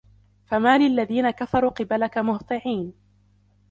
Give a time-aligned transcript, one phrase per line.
[0.45, 2.93] فَمَالِ الَّذِينَ كَفَرُوا قِبَلَكَ مُهْطِعِينَ